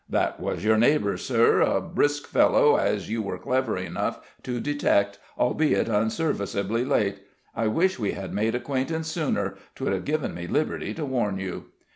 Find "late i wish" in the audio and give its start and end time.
6.83-7.99